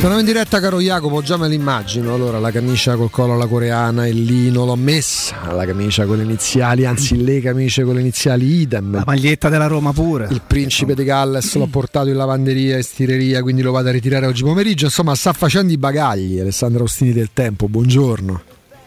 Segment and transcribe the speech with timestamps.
[0.00, 4.06] Torniamo in diretta caro Jacopo, già me l'immagino, allora la camicia col collo alla coreana,
[4.06, 8.62] il lino l'ho messa, la camicia con le iniziali, anzi le camicie con le iniziali
[8.62, 8.94] idem.
[8.94, 10.26] La maglietta della Roma pure.
[10.30, 14.24] Il principe di Galles l'ho portato in lavanderia e stireria, quindi lo vado a ritirare
[14.24, 18.40] oggi pomeriggio, insomma sta facendo i bagagli Alessandro Ostini del Tempo, buongiorno.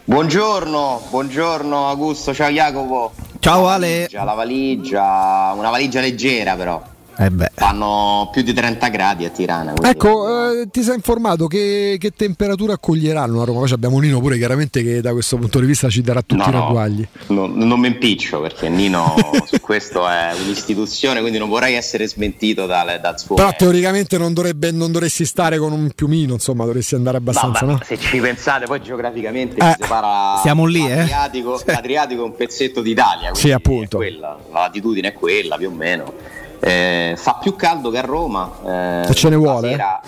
[0.06, 3.14] Buongiorno, buongiorno Augusto, ciao Jacopo.
[3.38, 4.10] Ciao Ale.
[4.12, 6.93] La valigia, una valigia leggera però.
[7.18, 9.74] Eh Fanno più di 30 gradi a Tirana.
[9.82, 13.60] Ecco, eh, ti sei informato che, che, temperatura accoglieranno a Roma?
[13.60, 16.50] Poi abbiamo Nino pure chiaramente che da questo punto di vista ci darà tutti no,
[16.50, 17.08] i ragguagli.
[17.28, 19.14] No, non mi impiccio perché Nino
[19.46, 23.36] su questo è un'istituzione, quindi non vorrei essere smentito dal, dal suo...
[23.36, 27.66] Però teoricamente non, dovrebbe, non, dovresti stare con un piumino, insomma dovresti andare abbastanza...
[27.66, 27.80] No, no?
[27.84, 31.72] Se ci pensate poi geograficamente eh, separa siamo lì, l'Adriatico, eh?
[31.72, 33.36] l'Adriatico è un pezzetto d'Italia.
[33.36, 33.98] Sì, appunto.
[33.98, 38.50] Quella, la latitudine è quella più o meno eh, fa più caldo che a Roma.
[38.66, 39.72] Eh, e ce ne vuole.
[39.72, 40.02] Sera,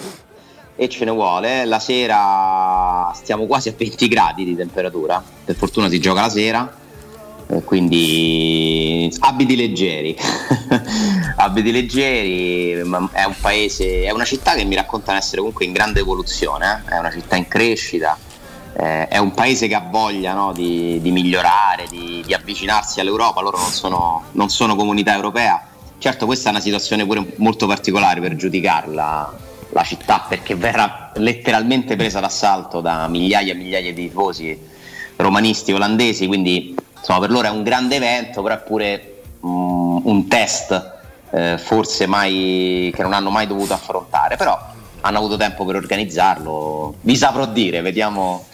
[0.76, 1.66] e ce ne vuole.
[1.66, 5.22] La sera stiamo quasi a 20 gradi di temperatura.
[5.44, 6.74] Per fortuna si gioca la sera.
[7.48, 10.16] Eh, quindi abiti leggeri.
[11.36, 12.72] abiti leggeri.
[12.72, 16.84] È un paese, è una città che mi raccontano essere comunque in grande evoluzione.
[16.88, 16.94] Eh.
[16.94, 18.18] È una città in crescita.
[18.78, 23.42] Eh, è un paese che ha voglia no, di, di, migliorare, di, di, avvicinarsi all'Europa.
[23.42, 25.62] Loro non sono, non sono comunità europea
[25.98, 29.38] Certo, questa è una situazione pure molto particolare per giudicarla
[29.70, 34.58] la città perché verrà letteralmente presa d'assalto da migliaia e migliaia di tifosi
[35.18, 40.28] romanisti olandesi, quindi insomma, per loro è un grande evento, però è pure um, un
[40.28, 40.94] test
[41.32, 44.58] eh, forse mai, che non hanno mai dovuto affrontare, però
[45.02, 48.48] hanno avuto tempo per organizzarlo, vi saprò dire, vediamo,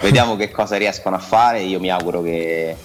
[0.00, 2.76] vediamo che cosa riescono a fare, io mi auguro che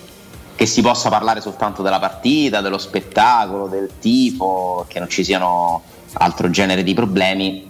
[0.56, 5.82] che si possa parlare soltanto della partita, dello spettacolo, del tifo, che non ci siano
[6.14, 7.70] altro genere di problemi.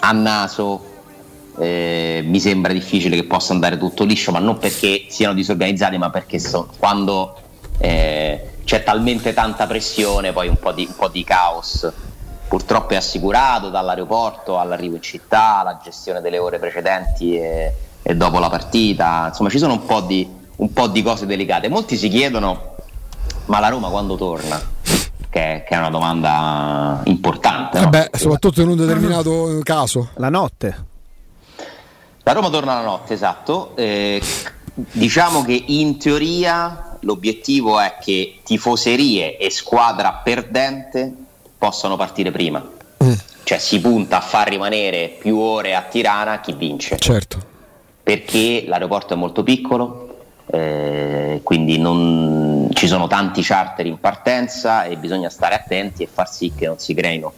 [0.00, 0.84] A naso
[1.58, 6.10] eh, mi sembra difficile che possa andare tutto liscio, ma non perché siano disorganizzati, ma
[6.10, 7.36] perché so, quando
[7.78, 11.92] eh, c'è talmente tanta pressione, poi un po' di, un po di caos
[12.48, 18.38] purtroppo è assicurato dall'aeroporto all'arrivo in città, alla gestione delle ore precedenti e, e dopo
[18.38, 19.26] la partita.
[19.28, 21.68] Insomma, ci sono un po' di un po' di cose delicate.
[21.68, 22.74] Molti si chiedono,
[23.46, 24.60] ma la Roma quando torna?
[25.30, 27.80] Che, che è una domanda importante.
[27.80, 27.88] No?
[27.90, 30.10] beh, soprattutto in un determinato caso.
[30.14, 30.86] La notte.
[32.22, 33.76] La Roma torna la notte, esatto.
[33.76, 34.20] Eh,
[34.74, 41.12] diciamo che in teoria l'obiettivo è che tifoserie e squadra perdente
[41.56, 42.66] possano partire prima.
[43.04, 43.12] Mm.
[43.44, 46.98] Cioè si punta a far rimanere più ore a Tirana chi vince.
[46.98, 47.38] Certo.
[48.02, 50.17] Perché l'aeroporto è molto piccolo,
[50.50, 56.30] eh, quindi non, ci sono tanti charter in partenza e bisogna stare attenti e far
[56.30, 57.32] sì che non si creino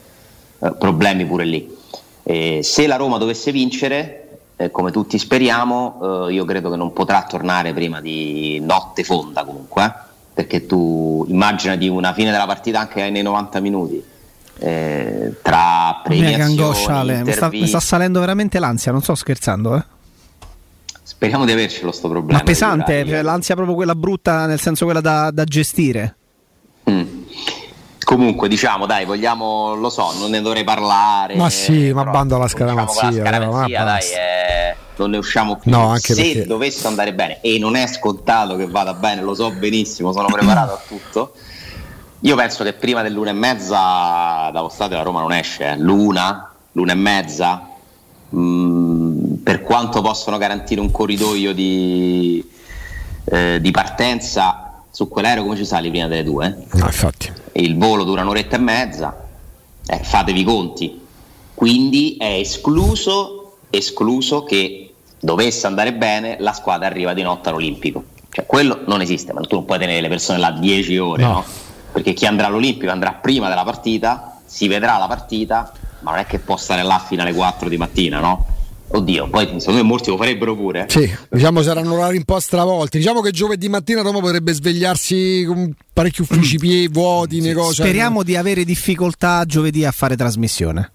[0.60, 1.76] eh, problemi pure lì.
[2.22, 6.92] Eh, se la Roma dovesse vincere, eh, come tutti speriamo, eh, io credo che non
[6.92, 9.92] potrà tornare prima di notte fonda comunque,
[10.32, 14.04] perché tu immaginati una fine della partita anche nei 90 minuti.
[14.60, 19.82] Tra premiazioni, angoscia, mi sta, mi sta salendo veramente l'ansia, non sto scherzando, eh.
[21.20, 22.38] Speriamo di avercelo sto problema.
[22.38, 26.16] Ma pesante, cioè, l'ansia proprio quella brutta, nel senso quella da, da gestire.
[26.90, 27.24] Mm.
[28.02, 31.36] Comunque, diciamo, dai, vogliamo, lo so, non ne dovrei parlare.
[31.36, 33.10] Ma sì, ma bando alla scaramazia.
[33.10, 35.70] Diciamo la scaramazia dai, eh, non ne usciamo più.
[35.70, 36.46] No, anche Se perché...
[36.46, 40.72] dovesse andare bene, e non è scontato che vada bene, lo so benissimo, sono preparato
[40.72, 41.34] a tutto.
[42.20, 45.72] Io penso che prima dell'una e mezza dallo stadio la Roma non esce.
[45.72, 45.76] Eh.
[45.76, 47.68] L'una, l'una e mezza.
[48.34, 48.99] Mm,
[49.50, 52.48] per quanto possono garantire un corridoio di,
[53.24, 56.66] eh, di partenza, su quell'aereo come ci sali prima delle due?
[56.74, 57.32] No, infatti.
[57.54, 59.26] Il volo dura un'oretta e mezza,
[59.88, 61.00] eh, fatevi i conti.
[61.52, 68.04] Quindi è escluso, escluso che dovesse andare bene la squadra arriva di notte all'Olimpico.
[68.30, 71.32] Cioè, quello non esiste, ma tu non puoi tenere le persone là 10 ore, no.
[71.32, 71.44] no?
[71.90, 75.72] Perché chi andrà all'Olimpico andrà prima della partita, si vedrà la partita,
[76.02, 78.58] ma non è che può stare là fino alle 4 di mattina, no?
[78.92, 80.86] Oddio, poi secondo me molti lo farebbero pure.
[80.88, 82.98] Sì, diciamo saranno orari un po' stravolti.
[82.98, 87.82] Diciamo che giovedì mattina Roma potrebbe svegliarsi con parecchi uffici pieni vuoti, negozi.
[87.82, 90.90] Speriamo di avere difficoltà giovedì a fare trasmissione.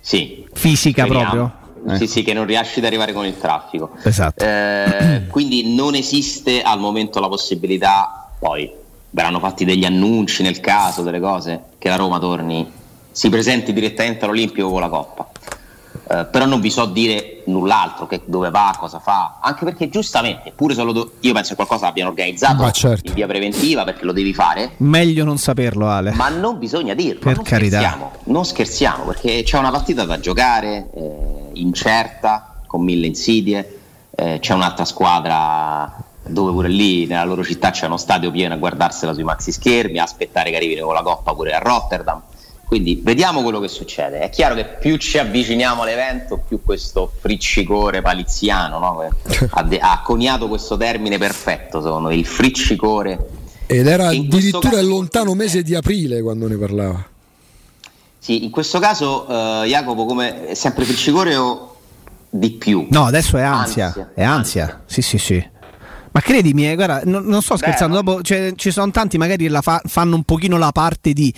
[0.00, 0.44] Sì.
[0.52, 1.30] Fisica speriamo.
[1.30, 1.94] proprio.
[1.94, 1.96] Eh.
[1.98, 3.92] Sì, sì, che non riesci ad arrivare con il traffico.
[4.02, 4.44] Esatto.
[4.44, 8.68] Eh, quindi non esiste al momento la possibilità, poi
[9.10, 12.68] verranno fatti degli annunci nel caso delle cose, che la Roma torni,
[13.12, 15.30] si presenti direttamente all'Olimpico con la Coppa.
[16.12, 20.52] Eh, però non vi so dire null'altro, che dove va, cosa fa, anche perché giustamente,
[20.54, 23.08] pure solo do- io penso che qualcosa abbiano organizzato certo.
[23.08, 24.72] in via preventiva perché lo devi fare.
[24.78, 26.12] Meglio non saperlo, Ale.
[26.12, 27.78] Ma non bisogna dirlo, per non carità.
[27.78, 33.78] Scherziamo, non scherziamo perché c'è una partita da giocare, eh, incerta, con mille insidie,
[34.14, 38.58] eh, c'è un'altra squadra dove pure lì nella loro città c'è uno stadio pieno a
[38.58, 42.20] guardarsela sui maxi schermi, a aspettare che arrivino con la coppa pure a Rotterdam.
[42.72, 44.20] Quindi vediamo quello che succede.
[44.20, 49.10] È chiaro che più ci avviciniamo all'evento, più questo friccicore paliziano no?
[49.50, 53.28] ha, de- ha, coniato questo termine perfetto, secondo me, il friccicore.
[53.66, 57.06] Ed era addirittura il lontano mese di aprile quando ne parlava.
[58.18, 61.76] Sì, in questo caso, uh, Jacopo, come è sempre friccicore o
[62.30, 62.86] di più?
[62.88, 63.88] No, adesso è ansia.
[63.88, 64.12] ansia.
[64.14, 64.62] È ansia.
[64.62, 64.82] ansia.
[64.86, 65.50] Sì, sì, sì.
[66.12, 69.48] Ma credimi, eh, guarda, non, non sto scherzando, Beh, dopo cioè, ci sono tanti magari
[69.48, 71.32] la fa, fanno un pochino la parte di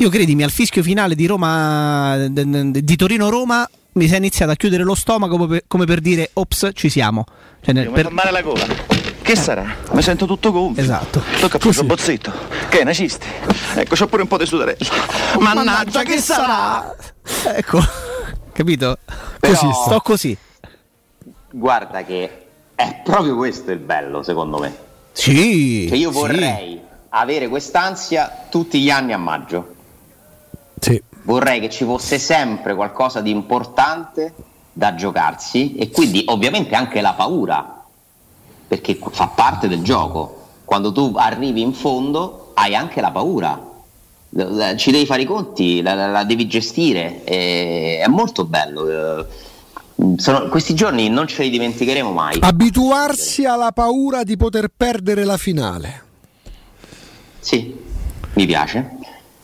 [0.00, 4.82] io credimi, al fischio finale di Roma di Torino-Roma mi si è iniziato a chiudere
[4.82, 7.26] lo stomaco come per, come per dire ops, ci siamo.
[7.60, 8.04] Cioè, nel, per...
[8.04, 8.64] Mi fa male la gola.
[9.20, 9.36] Che eh.
[9.36, 9.76] sarà?
[9.92, 10.82] Mi sento tutto gonfio.
[10.82, 11.22] Esatto.
[11.38, 12.32] Tocca a un bozzetto.
[12.70, 13.26] Che è nacisti?
[13.74, 14.78] Ecco, c'ho pure un po' di sudarella.
[15.38, 16.96] Mannaggia, Mannaggia che, che sarà?
[17.54, 17.80] Ecco,
[18.54, 18.98] capito?
[19.38, 19.52] Però...
[19.52, 20.38] Così, sto così.
[21.50, 24.74] Guarda che è proprio questo il bello, secondo me.
[25.12, 25.88] Sì.
[25.88, 26.80] Cioè io vorrei sì.
[27.10, 29.74] avere quest'ansia tutti gli anni a maggio.
[30.80, 31.00] Sì.
[31.22, 34.32] Vorrei che ci fosse sempre qualcosa di importante
[34.72, 37.84] da giocarsi e quindi ovviamente anche la paura,
[38.66, 40.38] perché fa parte del gioco.
[40.64, 43.68] Quando tu arrivi in fondo hai anche la paura,
[44.76, 49.26] ci devi fare i conti, la, la, la devi gestire, è molto bello.
[50.16, 52.38] Sono, questi giorni non ce li dimenticheremo mai.
[52.40, 56.04] Abituarsi alla paura di poter perdere la finale.
[57.40, 57.76] Sì,
[58.34, 58.96] mi piace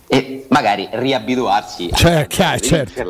[0.09, 3.03] e magari riabituarsi cioè, a certo.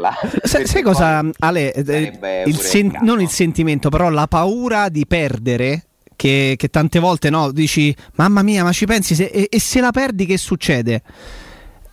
[0.42, 1.72] sai, sai cosa Ale?
[1.72, 5.84] Eh, il sen- non il sentimento però la paura di perdere
[6.16, 9.80] che, che tante volte no, dici mamma mia ma ci pensi se, e, e se
[9.80, 11.02] la perdi che succede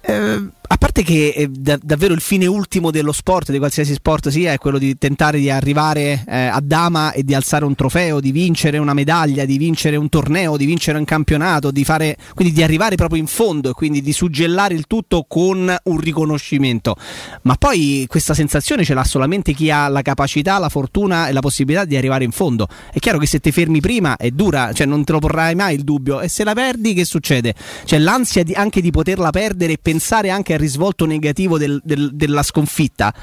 [0.06, 4.30] eh, a parte che eh, da, davvero il fine ultimo dello sport, di qualsiasi sport
[4.30, 8.20] sia, è quello di tentare di arrivare eh, a dama e di alzare un trofeo,
[8.20, 12.54] di vincere una medaglia, di vincere un torneo, di vincere un campionato, di fare, quindi
[12.54, 16.98] di arrivare proprio in fondo e quindi di suggellare il tutto con un riconoscimento.
[17.44, 21.42] Ma poi questa sensazione ce l'ha solamente chi ha la capacità, la fortuna e la
[21.42, 22.68] possibilità di arrivare in fondo.
[22.92, 25.76] È chiaro che se ti fermi prima è dura, cioè non te lo porrai mai
[25.76, 26.20] il dubbio.
[26.20, 27.54] E se la perdi, che succede?
[27.86, 29.92] C'è l'ansia di, anche di poterla perdere e pensare
[30.30, 33.14] anche a risvolto negativo del, del, della sconfitta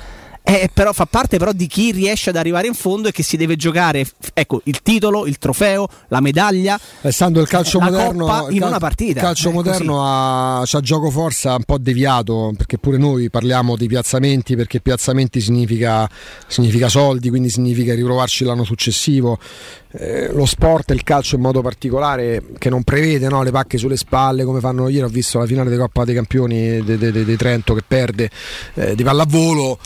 [0.51, 3.37] eh, però fa parte però di chi riesce ad arrivare in fondo e che si
[3.37, 4.05] deve giocare
[4.35, 6.79] ecco, il titolo, il trofeo, la medaglia.
[7.03, 9.21] Essendo il calcio moderno in cal- una partita.
[9.21, 13.87] Il calcio moderno ha, ha gioco forza un po' deviato, perché pure noi parliamo di
[13.87, 16.09] piazzamenti, perché piazzamenti significa,
[16.49, 19.39] significa soldi, quindi significa riprovarci l'anno successivo.
[19.93, 23.77] Eh, lo sport e il calcio in modo particolare che non prevede no, le pacche
[23.77, 27.11] sulle spalle come fanno ieri ho visto la finale di Coppa dei Campioni di de,
[27.11, 28.31] de, de Trento che perde
[28.75, 29.81] eh, di pallavolo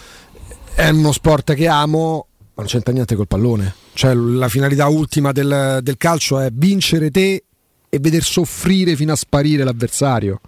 [0.75, 3.75] è uno sport che amo, ma non c'entra niente col pallone.
[3.93, 7.44] Cioè, la finalità ultima del, del calcio è vincere te
[7.88, 10.41] e veder soffrire fino a sparire l'avversario.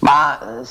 [0.00, 0.66] Ma eh,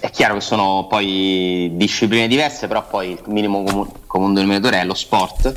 [0.00, 4.94] è chiaro che sono poi discipline diverse, però poi il minimo comune denominatore è lo
[4.94, 5.52] sport,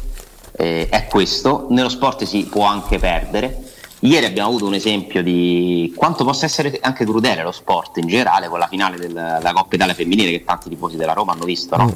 [0.54, 1.68] eh, è questo.
[1.70, 3.71] Nello sport si può anche perdere
[4.04, 8.48] Ieri abbiamo avuto un esempio di quanto possa essere anche crudele lo sport in generale
[8.48, 11.96] con la finale della Coppa Italia femminile che tanti tifosi della Roma hanno visto, no?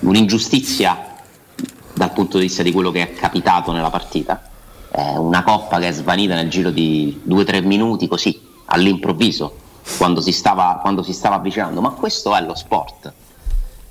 [0.00, 1.16] Un'ingiustizia
[1.92, 4.48] dal punto di vista di quello che è capitato nella partita,
[4.90, 9.56] è una coppa che è svanita nel giro di 2-3 minuti così, all'improvviso,
[9.98, 13.12] quando si stava, quando si stava avvicinando, ma questo è lo sport.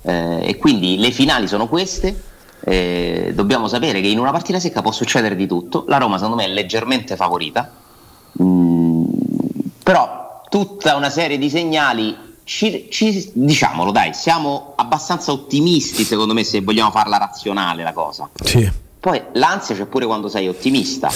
[0.02, 2.20] Eh, e quindi le finali sono queste,
[2.64, 5.84] eh, dobbiamo sapere che in una partita secca può succedere di tutto.
[5.88, 7.70] La Roma, secondo me, è leggermente favorita,
[8.42, 9.04] mm,
[9.82, 12.28] però tutta una serie di segnali.
[12.42, 18.28] Ci, ci, diciamolo dai, siamo abbastanza ottimisti secondo me se vogliamo farla razionale la cosa.
[18.42, 18.68] Sì.
[18.98, 21.10] Poi l'ansia c'è pure quando sei ottimista.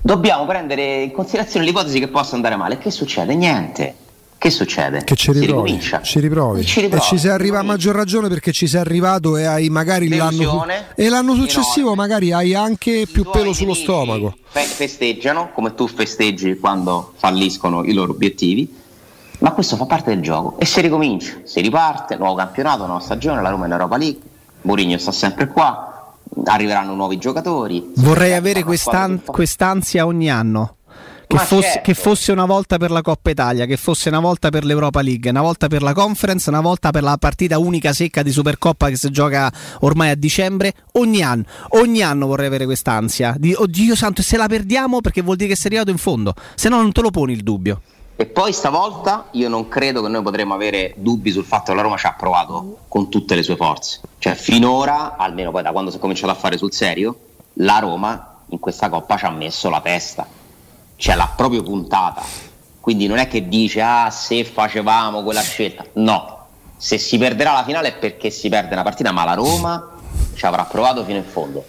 [0.00, 2.78] Dobbiamo prendere in considerazione l'ipotesi che possa andare male.
[2.78, 3.34] Che succede?
[3.34, 3.94] Niente
[4.40, 5.04] che succede?
[5.04, 6.64] Che ci riprovi, ci riprovi.
[6.64, 7.04] Ci riprovi.
[7.04, 10.64] E ci sei arrivato a maggior ragione perché ci sei arrivato e hai magari l'anno,
[10.94, 11.96] e l'anno successivo enorme.
[11.96, 14.34] magari hai anche più pelo sullo stomaco.
[14.48, 18.74] Festeggiano come tu festeggi quando falliscono i loro obiettivi,
[19.40, 23.42] ma questo fa parte del gioco e si ricomincia, si riparte, nuovo campionato, nuova stagione,
[23.42, 24.20] la Roma in Europa League,
[24.62, 26.14] Mourinho sta sempre qua,
[26.46, 27.92] arriveranno nuovi giocatori.
[27.96, 30.76] Vorrei avere quest'an- quest'ansia ogni anno
[31.30, 31.80] Che fosse, certo.
[31.82, 35.30] che fosse, una volta per la Coppa Italia, che fosse una volta per l'Europa League,
[35.30, 38.96] una volta per la Conference, una volta per la partita unica secca di Supercoppa che
[38.96, 39.48] si gioca
[39.82, 44.36] ormai a dicembre, ogni anno, ogni anno vorrei avere quest'ansia di oddio santo, e se
[44.36, 47.10] la perdiamo perché vuol dire che sei arrivato in fondo, se no non te lo
[47.10, 47.80] poni il dubbio.
[48.16, 51.82] E poi stavolta io non credo che noi potremmo avere dubbi sul fatto che la
[51.82, 54.00] Roma ci ha provato con tutte le sue forze.
[54.18, 57.16] Cioè finora, almeno poi da quando si è cominciato a fare sul serio,
[57.52, 60.38] la Roma in questa coppa ci ha messo la testa.
[61.00, 62.22] Cioè l'ha proprio puntata.
[62.78, 65.84] Quindi non è che dice ah se facevamo quella scelta.
[65.94, 66.46] No.
[66.76, 69.90] Se si perderà la finale è perché si perde una partita, ma la Roma
[70.34, 71.64] ci avrà provato fino in fondo.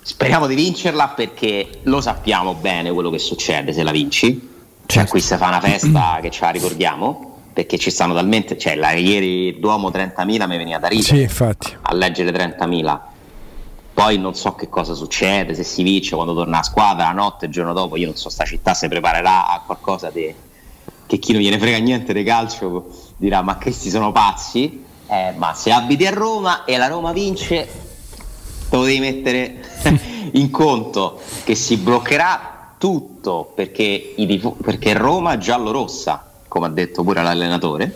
[0.00, 4.54] Speriamo di vincerla perché lo sappiamo bene quello che succede se la vinci
[4.86, 5.10] cioè, certo.
[5.10, 8.56] qui si fa una festa che ce la ricordiamo perché ci stanno talmente.
[8.56, 11.42] Cioè, la, ieri Duomo 30.000 mi veniva da ridere sì,
[11.82, 13.00] a leggere 30.000.
[13.96, 17.46] Poi non so che cosa succede, se si vince quando torna a squadra, la notte,
[17.46, 20.34] il giorno dopo, io non so, sta città si preparerà a qualcosa di,
[21.06, 25.54] che chi non gliene frega niente di calcio dirà ma questi sono pazzi, eh, ma
[25.54, 27.66] se abiti a Roma e la Roma vince,
[28.68, 29.64] te lo devi mettere
[30.32, 34.14] in conto che si bloccherà tutto perché,
[34.62, 37.94] perché Roma è giallo-rossa, come ha detto pure l'allenatore,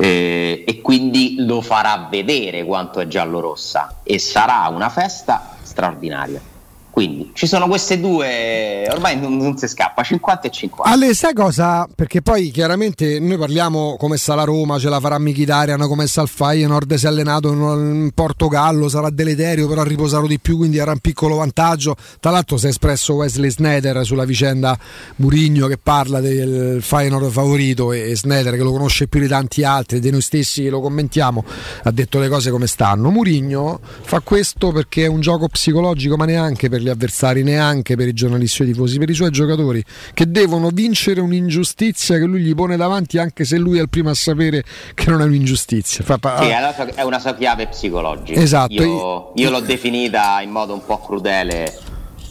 [0.00, 6.40] eh, e quindi lo farà vedere quanto è giallo-rossa e sarà una festa straordinaria.
[6.98, 10.92] Quindi ci sono queste due, ormai non, non, si scappa, 50 e 50.
[10.92, 11.86] Ale, sai cosa?
[11.94, 16.22] Perché poi chiaramente noi parliamo come sta la Roma, ce la farà Michitarian, come sta
[16.22, 20.78] il Feyenoord, si è allenato in Portogallo, sarà deleterio, però ha riposato di più, quindi
[20.78, 21.94] era un piccolo vantaggio.
[22.18, 24.76] Tra l'altro si è espresso Wesley Snyder sulla vicenda
[25.18, 30.00] Murigno che parla del Feyenoord favorito e Snyder che lo conosce più di tanti altri,
[30.00, 31.44] di noi stessi che lo commentiamo,
[31.84, 33.08] ha detto le cose come stanno.
[33.10, 37.96] Murigno fa questo perché è un gioco psicologico, ma neanche per gli gli avversari, neanche
[37.96, 42.24] per i giornalisti o i tifosi, per i suoi giocatori che devono vincere un'ingiustizia che
[42.24, 44.64] lui gli pone davanti, anche se lui è il primo a sapere
[44.94, 46.04] che non è un'ingiustizia.
[46.04, 46.48] Fa, pa- sì,
[46.94, 48.40] è una sua chiave psicologica.
[48.40, 48.72] Esatto.
[48.72, 51.78] Io, io l'ho definita in modo un po' crudele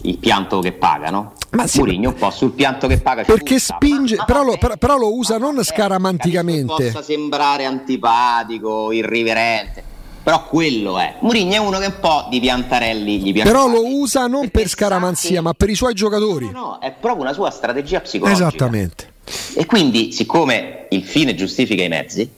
[0.03, 1.33] il pianto che paga, no?
[1.51, 4.43] Ma sì, Murigno un po' sul pianto che paga perché butta, spinge, ma, ma però,
[4.43, 6.65] lo, però, lo, usa non scaramanticamente.
[6.85, 9.95] Possa sembrare antipatico, irriverente
[10.27, 11.15] però quello è.
[11.22, 13.50] Mourinho è uno che un po' di piantarelli gli piace.
[13.50, 16.51] Però lo usa non per scaramanzia, ma per i suoi giocatori.
[16.51, 18.46] No, no, è proprio una sua strategia psicologica.
[18.46, 19.13] Esattamente.
[19.53, 22.29] E quindi, siccome il fine giustifica i mezzi,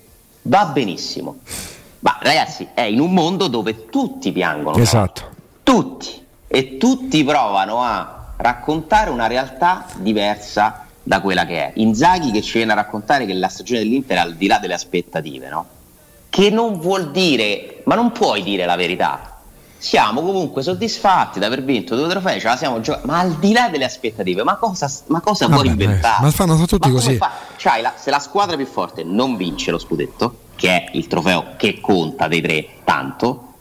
[0.43, 1.39] va benissimo.
[2.01, 4.77] Ma ragazzi, è in un mondo dove tutti piangono.
[4.77, 5.23] Esatto.
[5.63, 6.09] Tutti.
[6.47, 11.71] E tutti provano a raccontare una realtà diversa da quella che è.
[11.77, 14.75] Inzaghi che ci viene a raccontare che la stagione dell'Inter è al di là delle
[14.75, 15.65] aspettative, no?
[16.29, 19.37] Che non vuol dire, ma non puoi dire la verità.
[19.77, 23.53] Siamo comunque soddisfatti di aver vinto due trofei, ce la siamo giocati, ma al di
[23.53, 26.21] là delle aspettative, ma cosa, ma cosa Vabbè, vuoi inventare?
[26.23, 27.15] Ma fanno tutti così.
[27.15, 27.31] Fa?
[27.55, 31.53] Cioè, la, se la squadra più forte non vince lo scudetto, che è il trofeo
[31.55, 33.53] che conta dei tre tanto,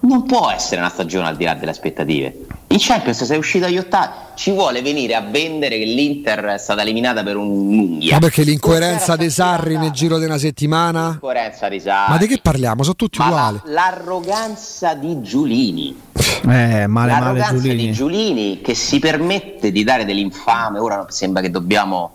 [0.00, 2.46] non può essere una stagione al di là delle aspettative.
[2.72, 6.80] In Champions sei uscito agli ottavi, ci vuole venire a vendere che l'Inter è stata
[6.80, 8.14] eliminata per un'unghia.
[8.14, 11.08] Ma perché l'incoerenza dei Sarri nel giro di una settimana?
[11.10, 12.12] L'incoerenza dei Sarri.
[12.12, 12.82] Ma di che parliamo?
[12.82, 13.60] Sono tutti Ma uguali.
[13.64, 16.00] La, l'arroganza di Giulini.
[16.48, 17.86] Eh, male, l'arroganza male Giulini.
[17.88, 20.78] di Giulini che si permette di dare dell'infame.
[20.78, 22.10] Ora sembra che dobbiamo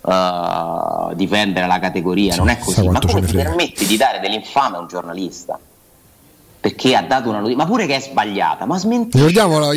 [0.00, 2.88] uh, difendere la categoria, non è così.
[2.88, 5.60] Ma come ti permetti di dare dell'infame a un giornalista?
[6.62, 9.18] Perché ha dato una notizia, ma pure che è sbagliata, ma smentita.
[9.18, 9.70] Ricordiamolo,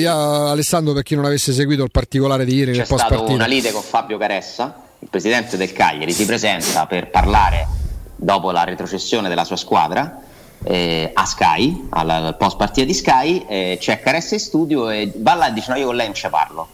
[0.52, 3.82] Alessandro, per chi non avesse seguito il particolare di ieri C'è stata una lite con
[3.82, 7.68] Fabio Caressa, il presidente del Cagliari, si presenta per parlare
[8.16, 10.22] dopo la retrocessione della sua squadra
[10.62, 15.12] eh, a Sky, al, al post partita di Sky, eh, c'è Caressa in studio e
[15.16, 16.68] va là e dice no io con lei non ci parlo,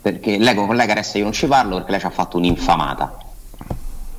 [0.00, 3.18] perché lei con lei Caressa io non ci parlo perché lei ci ha fatto un'infamata.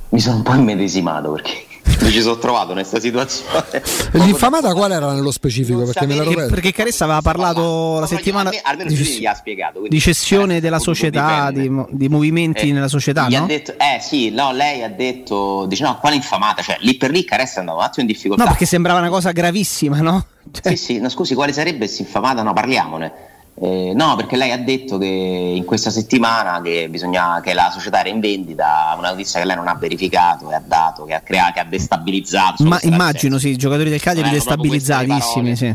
[0.09, 1.65] Mi sono un po' immedesimato perché
[2.01, 3.81] mi ci sono trovato in questa situazione.
[4.13, 5.83] L'infamata qual era nello specifico?
[5.83, 9.99] Perché, me perché, perché Caressa aveva parlato la settimana almeno, di, gli ha spiegato, di
[9.99, 13.27] cessione della società, di, di, movimenti eh, nella società.
[13.27, 13.43] No?
[13.43, 16.61] Ha detto, eh sì, no, lei ha detto, dice no, quale infamata?
[16.61, 18.43] Cioè, lì per lì Caressa andava un attimo in difficoltà.
[18.43, 20.25] No, perché sembrava una cosa gravissima, no?
[20.51, 20.75] Cioè...
[20.75, 22.41] Sì, sì, no, scusi, quale sarebbe questa infamata?
[22.41, 23.33] No, parliamone.
[23.57, 28.01] Eh, no, perché lei ha detto che in questa settimana che, bisogna, che la società
[28.01, 31.21] era in vendita, una notizia che lei non ha verificato e ha dato, che ha
[31.21, 32.63] creato, che ha destabilizzato.
[32.65, 35.73] Ma immagino, sì, i giocatori del Cagliari destabilizzatissimi, sì.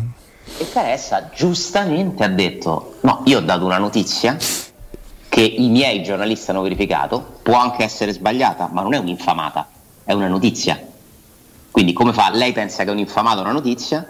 [0.58, 4.36] E Caressa giustamente ha detto: No, io ho dato una notizia
[5.28, 9.68] che i miei giornalisti hanno verificato, può anche essere sbagliata, ma non è un'infamata,
[10.04, 10.78] è una notizia.
[11.70, 12.30] Quindi come fa?
[12.30, 14.06] Lei pensa che è un'infamata una notizia?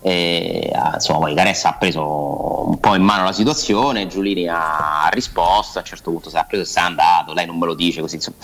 [0.00, 5.08] E, ah, insomma, poi Caressa ha preso un po' in mano la situazione, Giulini ha
[5.10, 7.66] risposto, a un certo punto si è preso e si è andato, lei non me
[7.66, 8.36] lo dice così insomma.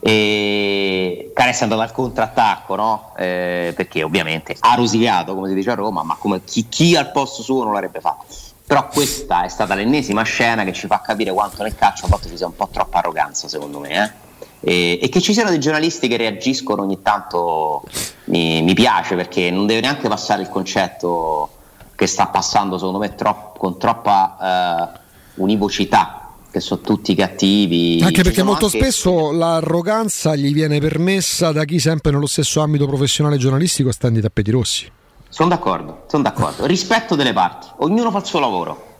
[0.00, 3.12] E Caressa è andato al contrattacco, no?
[3.16, 7.42] eh, perché ovviamente ha rosicato, come si dice a Roma, ma chi, chi al posto
[7.42, 8.26] suo non l'avrebbe fatto.
[8.66, 12.28] Però questa è stata l'ennesima scena che ci fa capire quanto nel calcio a volte
[12.28, 14.04] ci sia un po' troppa arroganza, secondo me.
[14.04, 14.23] Eh?
[14.64, 17.82] E, e, che ci siano dei giornalisti che reagiscono ogni tanto
[18.24, 21.50] mi, mi, piace perché non deve neanche passare il concetto
[21.94, 25.00] che sta passando secondo me troppo, con troppa eh,
[25.34, 28.00] univocità che sono tutti cattivi.
[28.02, 28.78] Anche perché molto anche...
[28.78, 34.20] spesso l'arroganza gli viene permessa da chi sempre nello stesso ambito professionale giornalistico sta nei
[34.20, 34.90] tappeti rossi.
[35.28, 36.64] Sono d'accordo, sono d'accordo.
[36.64, 38.92] Rispetto delle parti ognuno fa il suo lavoro.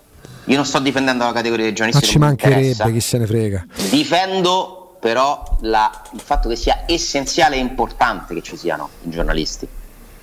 [0.46, 3.66] Io non sto difendendo la categoria dei giornalisti ma ci mancherebbe chi se ne frega.
[3.88, 4.73] Difendo
[5.04, 9.68] però la, il fatto che sia essenziale e importante che ci siano i giornalisti,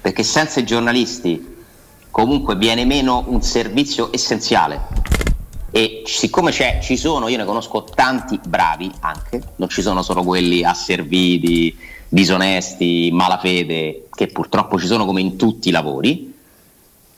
[0.02, 1.58] perché senza i giornalisti
[2.10, 4.88] comunque viene meno un servizio essenziale.
[5.70, 10.64] E siccome ci sono, io ne conosco tanti bravi anche, non ci sono solo quelli
[10.64, 11.78] asserviti,
[12.10, 16.34] disonesti, malafede, che purtroppo ci sono come in tutti i lavori,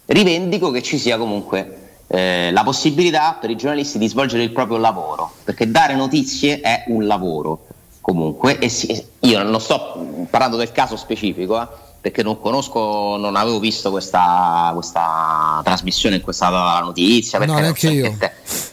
[0.07, 4.77] rivendico che ci sia comunque eh, la possibilità per i giornalisti di svolgere il proprio
[4.77, 7.67] lavoro, perché dare notizie è un lavoro
[8.01, 8.59] comunque.
[8.59, 11.67] E si, io non sto parlando del caso specifico, eh,
[12.01, 17.39] perché non conosco, non avevo visto questa, questa trasmissione la notizia.
[17.39, 18.17] Perché, no, neanche io.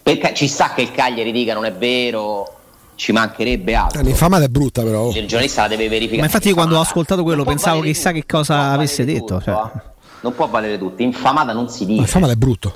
[0.02, 2.58] Perché ci sta che il Cagliari dica non è vero,
[2.96, 4.02] ci mancherebbe altro.
[4.02, 5.10] L'infamata è brutta, però.
[5.10, 6.20] Il giornalista la deve verificare.
[6.20, 9.38] Ma infatti, quando ho ascoltato quello, pensavo chissà che cosa avesse detto.
[9.38, 9.54] Tutto, cioè.
[9.54, 9.80] Eh.
[10.22, 11.00] Non può valere tutto.
[11.00, 12.00] Infamata non si dice.
[12.00, 12.74] Infamata è brutto.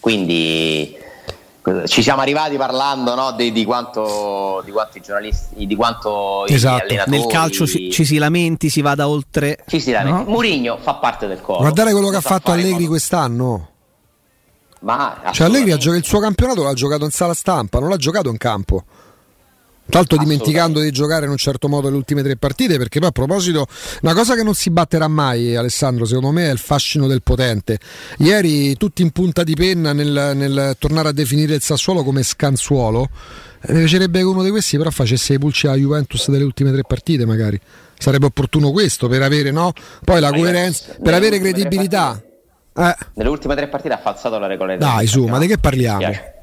[0.00, 1.00] Quindi
[1.86, 6.92] ci siamo arrivati parlando no, di, di, quanto, di quanto i giornalisti, di quanto esatto.
[7.06, 9.64] Nel calcio ci, ci, si lamenti, si vada oltre.
[9.68, 10.24] Ci si lamenti.
[10.24, 10.30] No?
[10.30, 11.60] Murigno fa parte del coro.
[11.60, 13.68] Guardate quello che ha fatto Allegri quest'anno.
[14.80, 17.96] Ma cioè Allegri ha giocato il suo campionato, l'ha giocato in sala stampa, non l'ha
[17.96, 18.84] giocato in campo.
[19.92, 23.08] Tra l'altro dimenticando di giocare in un certo modo le ultime tre partite, perché poi
[23.08, 23.66] a proposito,
[24.00, 27.78] una cosa che non si batterà mai, Alessandro, secondo me è il fascino del potente.
[28.16, 33.10] Ieri tutti in punta di penna nel, nel tornare a definire il Sassuolo come scansuolo.
[33.68, 36.84] Mi piacerebbe che uno di questi però facesse i pulci alla Juventus delle ultime tre
[36.84, 37.60] partite, magari.
[37.98, 39.74] Sarebbe opportuno questo per avere, no?
[40.02, 42.18] Poi la coerenza, per avere credibilità.
[42.74, 42.96] Eh.
[43.12, 46.40] Nelle ultime tre partite ha falsato la regola Dai, su, ma di che parliamo?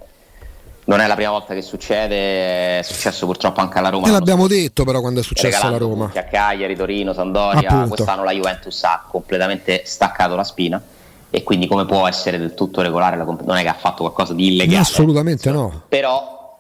[0.89, 4.07] Non è la prima volta che succede, è successo purtroppo anche alla Roma.
[4.07, 6.11] E l'abbiamo detto però quando è successo alla Roma.
[6.15, 7.89] A Cagliari, Torino, Sandoria, Appunto.
[7.89, 10.81] quest'anno la Juventus ha completamente staccato la spina
[11.29, 14.01] e quindi come può essere del tutto regolare la comp- non è che ha fatto
[14.01, 14.79] qualcosa di illegale.
[14.79, 15.83] Assolutamente no.
[15.87, 16.59] Però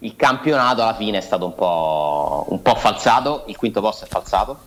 [0.00, 4.08] il campionato alla fine è stato un po', un po' falsato, il quinto posto è
[4.08, 4.58] falsato,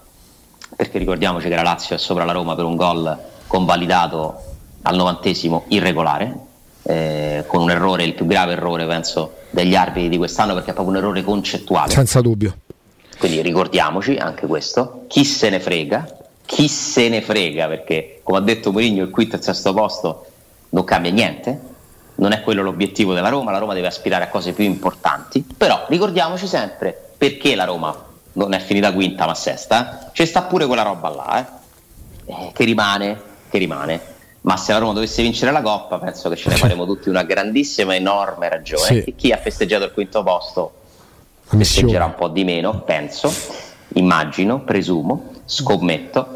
[0.75, 4.41] perché ricordiamoci che la Lazio è sopra la Roma per un gol convalidato
[4.81, 6.47] al novantesimo irregolare,
[6.83, 10.73] eh, con un errore, il più grave errore penso degli arbitri di quest'anno perché è
[10.73, 11.91] proprio un errore concettuale.
[11.91, 12.55] Senza dubbio.
[13.17, 16.07] Quindi ricordiamoci anche questo, chi se ne frega,
[16.45, 20.25] chi se ne frega perché come ha detto Mourinho il quinto e il sesto posto
[20.69, 21.59] non cambia niente,
[22.15, 25.85] non è quello l'obiettivo della Roma, la Roma deve aspirare a cose più importanti, però
[25.89, 30.11] ricordiamoci sempre perché la Roma non è finita quinta ma sesta, eh?
[30.13, 32.33] c'è sta pure quella roba là eh?
[32.33, 34.17] Eh, che rimane, che rimane
[34.49, 37.21] ma se la Roma dovesse vincere la Coppa penso che ce ne faremo tutti una
[37.21, 39.03] grandissima, enorme ragione.
[39.03, 39.13] Sì.
[39.15, 40.73] Chi ha festeggiato il quinto posto
[41.43, 43.31] festeggerà un po' di meno, penso,
[43.93, 46.29] immagino, presumo, scommetto.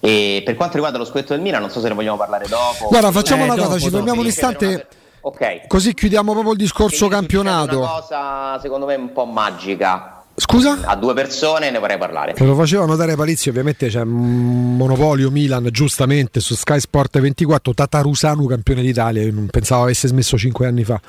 [0.00, 2.88] E per quanto riguarda lo scudetto del Milan, non so se ne vogliamo parlare dopo.
[2.88, 4.86] Guarda, facciamo eh, una cosa, ci fermiamo un istante.
[5.20, 5.66] Okay.
[5.66, 7.80] Così chiudiamo proprio il discorso campionato.
[7.80, 10.78] Una cosa secondo me un po' magica Scusa?
[10.84, 12.32] A due persone ne vorrei parlare.
[12.32, 17.74] Te lo faceva notare Palizzi, ovviamente c'è un monopolio Milan, giustamente, su Sky Sport 24,
[17.74, 21.00] Tatarusanu campione d'Italia, io non pensavo avesse smesso cinque anni fa.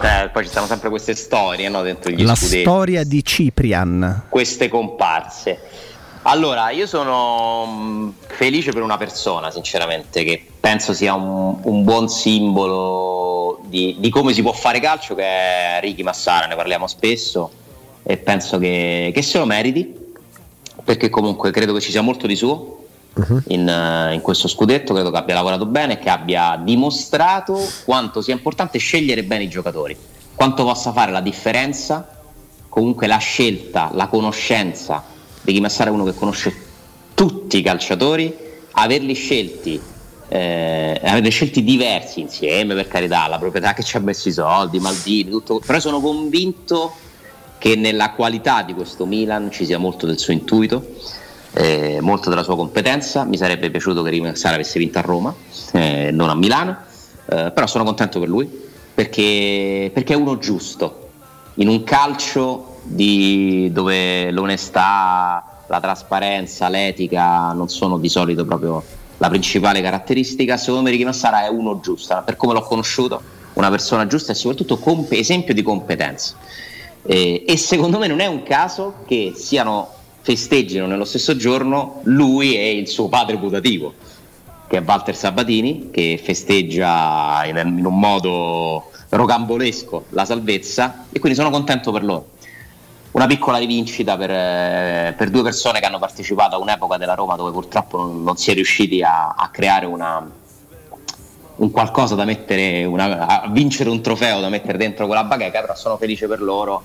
[0.00, 2.62] Eh, poi ci stanno sempre queste storie no, dentro gli La scudetti.
[2.62, 4.24] storia di Ciprian.
[4.30, 5.60] Queste comparse.
[6.22, 12.08] Allora, io sono mm, felice per una persona, sinceramente, che penso sia un, un buon
[12.08, 17.50] simbolo di, di, come si può fare calcio, che è Ricky Massara, ne parliamo spesso
[18.08, 20.04] e penso che, che se lo meriti
[20.84, 23.42] perché comunque credo che ci sia molto di suo uh-huh.
[23.48, 28.22] in, uh, in, questo scudetto, credo che abbia lavorato bene e che abbia dimostrato quanto
[28.22, 29.96] sia importante scegliere bene i giocatori,
[30.36, 32.08] quanto possa fare la differenza,
[32.68, 35.02] comunque la scelta, la conoscenza
[35.40, 36.54] di chi Massara è uno che conosce
[37.14, 38.32] tutti i calciatori,
[38.70, 39.80] averli scelti
[40.28, 44.78] eh, averli scelti diversi insieme per carità, la proprietà che ci ha messo i soldi,
[44.80, 46.92] Maldini, tutto, però sono convinto
[47.58, 50.94] che nella qualità di questo Milan ci sia molto del suo intuito
[51.56, 53.24] eh, molto della sua competenza.
[53.24, 55.34] Mi sarebbe piaciuto che Rimassara avesse vinto a Roma,
[55.72, 56.76] eh, non a Milano,
[57.26, 58.64] eh, però sono contento per lui
[58.94, 61.10] perché, perché, è uno giusto.
[61.54, 68.82] In un calcio dove l'onestà, la trasparenza, l'etica non sono di solito proprio
[69.18, 73.22] la principale caratteristica, secondo me Ricky Massara è uno giusto, per come l'ho conosciuto,
[73.54, 76.34] una persona giusta e soprattutto comp- esempio di competenza.
[77.06, 82.56] Eh, e secondo me non è un caso che siano festeggino nello stesso giorno lui
[82.56, 83.94] e il suo padre putativo,
[84.66, 91.50] che è Walter Sabatini, che festeggia in, un modo rocambolesco la salvezza e quindi sono
[91.50, 92.30] contento per loro.
[93.12, 97.36] Una piccola rivincita per, eh, per, due persone che hanno partecipato a un'epoca della Roma
[97.36, 100.28] dove purtroppo non, non si è riusciti a, a creare una,
[101.56, 105.74] un qualcosa da mettere, una, a vincere un trofeo da mettere dentro quella bacheca, però
[105.74, 106.82] sono felice per loro.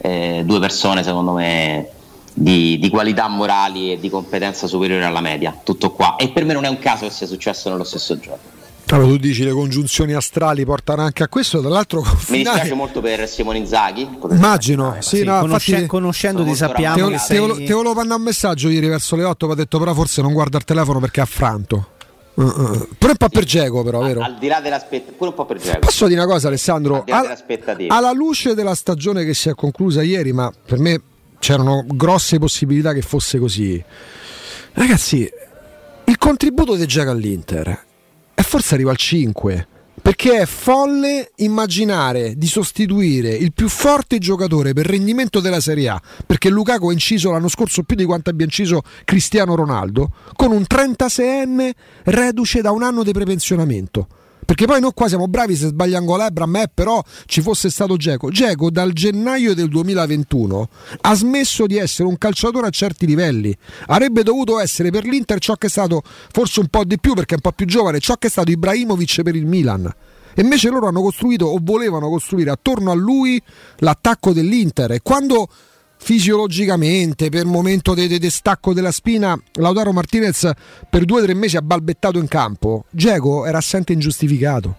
[0.00, 1.88] Eh, due persone secondo me
[2.32, 5.58] di, di, qualità morali e di competenza superiore alla media.
[5.62, 6.16] Tutto qua.
[6.16, 8.56] E per me non è un caso che sia successo nello stesso giorno.
[8.90, 13.02] Allora, tu dici le congiunzioni astrali portano anche a questo, tra l'altro mi dispiace molto
[13.02, 14.08] per Simone Inzaghi.
[14.30, 17.36] Immagino, sì, sì, no, conosce, infatti, conoscendoti sappiamo te, che sei...
[17.36, 19.92] te, volevo, te volevo mandare un messaggio ieri verso le 8, mi ha detto però
[19.92, 21.88] forse non guarda il telefono perché è affranto.
[22.38, 22.88] Uh, uh.
[22.96, 24.20] Pure un po' per Geco, però, vero?
[24.20, 25.80] Al, al di là dell'aspettativa, pure un po' per Geco.
[25.80, 27.02] Posso dire una cosa, Alessandro?
[27.08, 27.36] Al,
[27.88, 31.00] alla luce della stagione che si è conclusa ieri, ma per me
[31.40, 33.82] c'erano grosse possibilità che fosse così.
[34.72, 35.28] Ragazzi,
[36.04, 37.84] il contributo di Giacomo all'Inter
[38.34, 39.68] è forse arriva al 5.
[40.08, 46.02] Perché è folle immaginare di sostituire il più forte giocatore per rendimento della Serie A,
[46.24, 50.64] perché Lukaku ha inciso l'anno scorso più di quanto abbia inciso Cristiano Ronaldo, con un
[50.66, 51.72] 36enne
[52.04, 54.06] reduce da un anno di prepensionamento.
[54.48, 57.98] Perché poi noi qua siamo bravi se sbagliamo gol Ebram, eh, però ci fosse stato
[57.98, 58.30] Geco.
[58.30, 60.68] Geco dal gennaio del 2021
[61.02, 63.54] ha smesso di essere un calciatore a certi livelli.
[63.88, 66.00] Avrebbe dovuto essere per l'Inter ciò che è stato,
[66.32, 68.50] forse un po' di più perché è un po' più giovane, ciò che è stato
[68.50, 69.84] Ibrahimovic per il Milan.
[70.32, 73.38] E invece loro hanno costruito o volevano costruire attorno a lui
[73.80, 74.92] l'attacco dell'Inter.
[74.92, 75.46] E quando
[76.08, 80.50] fisiologicamente, per momento di de, de stacco della spina, Lautaro Martinez
[80.88, 82.86] per due o tre mesi ha balbettato in campo.
[82.90, 84.74] Geco era assente ingiustificato,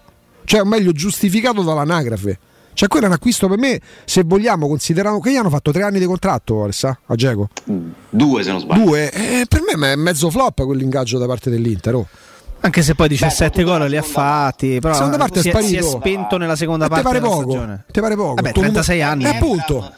[0.46, 2.39] cioè o meglio giustificato dall'anagrafe.
[2.74, 5.84] Cioè, quello è un acquisto per me, se vogliamo, considerando che gli hanno fatto tre
[5.84, 7.50] anni di contratto Alessa, a Geco.
[8.10, 8.84] Due se non sbaglio.
[8.86, 11.94] Due, eh, per me è mezzo flop quell'ingaggio da parte dell'Inter.
[11.94, 12.08] Oh.
[12.62, 15.82] Anche se poi 17 gol li ha fatti, però seconda parte si, è, si è
[15.82, 17.84] spento nella seconda e parte pare della poco, stagione.
[17.89, 18.34] Te pare poco.
[18.36, 19.24] Vabbè, 36 anni.
[19.24, 19.93] E eh, appunto.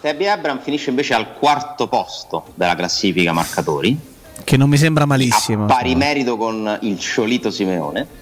[0.00, 3.98] Tebby Abram finisce invece al quarto posto della classifica marcatori.
[4.42, 5.64] Che non mi sembra malissimo.
[5.64, 8.18] A pari merito con il Ciolito Simeone.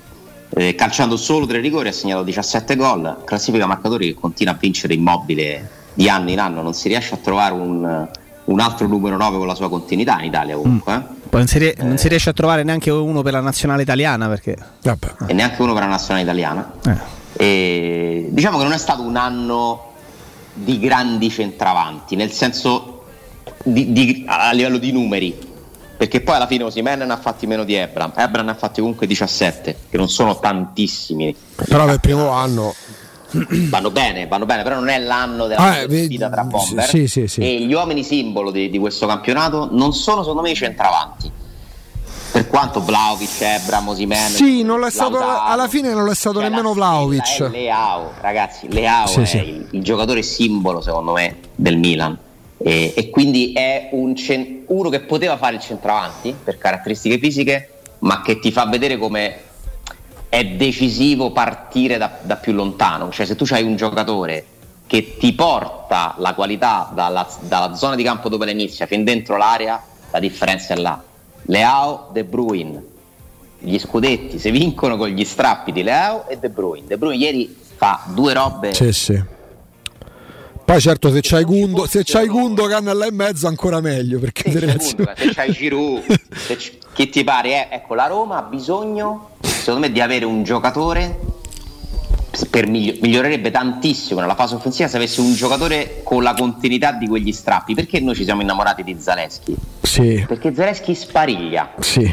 [0.50, 3.22] Eh, calciando solo tre rigori ha segnato 17 gol.
[3.24, 6.60] Classifica marcatori che continua a vincere immobile di anno in anno.
[6.60, 8.08] Non si riesce a trovare un,
[8.48, 10.96] un altro numero 9 con la sua continuità in Italia comunque.
[10.96, 11.28] Mm.
[11.28, 14.28] Poi non si, rie- non si, riesce a trovare neanche uno per la nazionale italiana
[14.28, 14.56] perché...
[15.26, 16.72] E neanche uno per la nazionale italiana.
[16.86, 17.16] Eh.
[17.36, 19.92] E diciamo che non è stato un anno
[20.54, 23.04] di grandi centravanti, nel senso
[23.62, 25.46] di, di, a livello di numeri.
[25.98, 28.12] Perché poi alla fine Osimen ne ha fatti meno di Ebram.
[28.16, 31.34] Ebram ne ha fatti comunque 17, che non sono tantissimi.
[31.56, 32.72] Però per il primo anno
[33.68, 36.84] vanno bene, vanno bene, però non è l'anno della ah, sfida tra bomber.
[36.84, 37.40] Sì, sì, sì.
[37.40, 41.30] E gli uomini simbolo di, di, questo campionato non sono secondo me i centravanti.
[42.30, 46.48] Per quanto Vlaovic, Ebram, Osimen Sì, non è stato, alla fine non è stato cioè
[46.48, 47.48] nemmeno Vlaovic.
[47.50, 49.36] Leao, ragazzi, Leao è.
[49.38, 52.16] Il, il, giocatore simbolo secondo me del Milan.
[52.58, 57.70] E, e quindi è un cent- uno che poteva fare il centravanti per caratteristiche fisiche,
[58.00, 59.47] ma che ti fa vedere come
[60.28, 64.44] è decisivo partire da, da più lontano, cioè se tu hai un giocatore
[64.86, 69.36] che ti porta la qualità dalla, dalla zona di campo dove la inizia fin dentro
[69.36, 71.02] l'area, la differenza è là.
[71.42, 72.82] Leao, De Bruyne,
[73.58, 76.86] gli scudetti si vincono con gli strappi di Leao e De Bruyne.
[76.86, 79.22] De Bruyne ieri fa due robe sì, sì.
[80.64, 85.32] Poi certo se c'hai Gundo, se c'hai Gundogan là in mezzo ancora meglio perché se,
[85.32, 86.02] c'hai Giroud,
[86.34, 87.70] se c- chi ti pare?
[87.70, 89.30] Eh, ecco, la Roma ha bisogno
[89.68, 91.18] secondo me di avere un giocatore
[92.48, 97.06] per miglior- migliorerebbe tantissimo nella fase offensiva se avesse un giocatore con la continuità di
[97.06, 97.74] quegli strappi.
[97.74, 99.54] Perché noi ci siamo innamorati di Zaleschi?
[99.82, 100.24] Sì.
[100.26, 101.74] Perché Zaleschi spariglia.
[101.80, 102.10] Sì.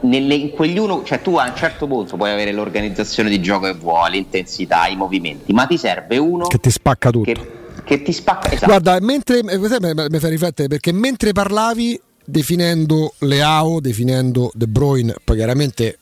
[0.00, 3.64] Nelle, in quegli uno, cioè tu a un certo punto puoi avere l'organizzazione di gioco
[3.64, 7.32] che vuoi, l'intensità, i movimenti, ma ti serve uno che ti spacca tutto.
[7.32, 8.48] Che, che ti spacca.
[8.50, 8.66] Esatto.
[8.66, 15.98] Guarda, mentre mi fai riflettere perché mentre parlavi definendo Leao, definendo De Bruyne, poi chiaramente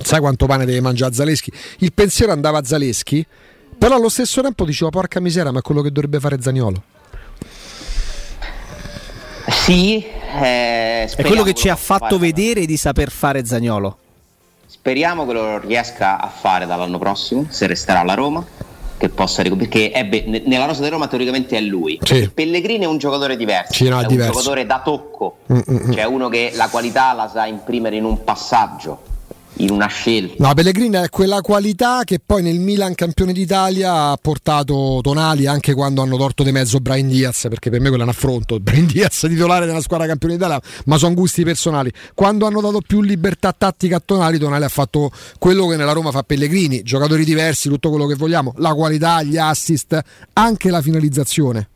[0.00, 1.52] sai quanto pane deve mangiare Zaleschi.
[1.78, 3.24] Il pensiero andava a Zaleschi,
[3.76, 6.82] però allo stesso tempo dicevo porca misera, ma è quello che dovrebbe fare Zaniolo.
[9.48, 10.04] Sì,
[10.40, 13.98] eh, è quello che ci ha fatto vedere di saper fare Zagnolo.
[14.66, 18.44] Speriamo che lo riesca a fare dall'anno prossimo, se resterà alla Roma
[18.96, 21.98] che possa perché ebbe, nella rosa di Roma teoricamente è lui.
[22.02, 22.30] Sì.
[22.32, 25.92] Pellegrini è un giocatore diverso, sì, no, è, è un giocatore da tocco, Mm-mm.
[25.92, 29.10] cioè uno che la qualità la sa imprimere in un passaggio
[29.56, 30.46] in una scelta.
[30.46, 35.74] No, Pellegrini è quella qualità che poi nel Milan campione d'Italia ha portato Tonali anche
[35.74, 38.86] quando hanno torto di mezzo Brian Diaz, perché per me quello è un affronto, Brian
[38.86, 41.92] Diaz titolare della squadra campione d'Italia, ma sono gusti personali.
[42.14, 46.10] Quando hanno dato più libertà tattica a Tonali, Tonali ha fatto quello che nella Roma
[46.10, 50.00] fa Pellegrini, giocatori diversi, tutto quello che vogliamo, la qualità, gli assist,
[50.32, 51.68] anche la finalizzazione.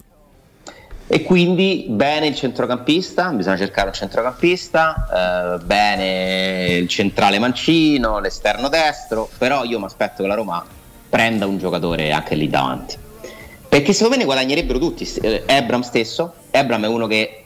[1.09, 8.69] E quindi bene il centrocampista, bisogna cercare un centrocampista, eh, bene il centrale mancino, l'esterno
[8.69, 10.65] destro, però io mi aspetto che la Roma
[11.09, 12.97] prenda un giocatore anche lì davanti.
[13.69, 15.09] Perché secondo me ne guadagnerebbero tutti.
[15.21, 17.45] Eh, Ebram stesso, Ebram è uno che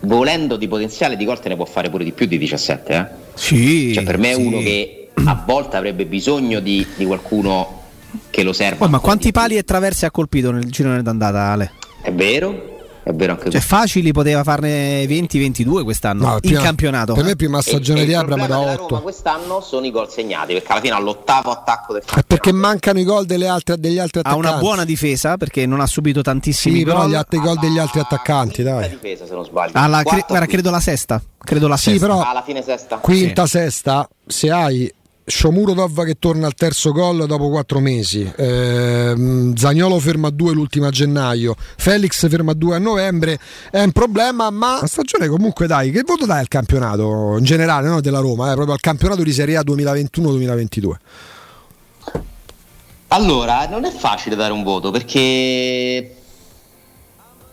[0.00, 2.92] volendo di potenziale di gol te ne può fare pure di più di 17.
[2.92, 3.06] Eh?
[3.34, 7.82] Sì, cioè, per me è uno che a volte avrebbe bisogno di, di qualcuno
[8.30, 8.84] che lo serva.
[8.84, 11.72] Oh, ma quanti pali e traverse ha colpito nel girone d'andata, Ale?
[12.02, 12.75] È vero,
[13.06, 17.12] è vero anche cioè, facili poteva farne 20-22 quest'anno no, in campionato.
[17.12, 18.88] Per me prima stagione di Abram da 8.
[18.88, 22.26] Roma quest'anno sono i gol segnati perché alla fine all'ottavo attacco del campionato.
[22.26, 24.48] Perché mancano i gol altre, degli altri attaccanti.
[24.48, 26.94] Ha una buona difesa perché non ha subito tantissimi sì, gol.
[26.94, 28.88] però gli altri gol degli altri attaccanti, dai.
[28.88, 29.70] difesa se non sbaglio.
[29.74, 31.22] Alla, cre- guarda, credo la sesta.
[31.38, 32.06] Credo la sì, sesta.
[32.08, 32.96] però alla fine sesta.
[32.96, 33.50] Quinta, sì.
[33.50, 34.92] sesta, se hai
[35.28, 40.86] Shomurodov che torna al terzo gol dopo quattro mesi, eh, Zagnolo ferma a due l'ultima
[40.86, 43.36] a gennaio, Felix ferma a due a novembre,
[43.72, 47.88] è un problema, ma la stagione comunque dai, che voto dai al campionato in generale
[47.88, 50.90] no, della Roma, eh, proprio al campionato di Serie A 2021-2022?
[53.08, 56.14] Allora, non è facile dare un voto perché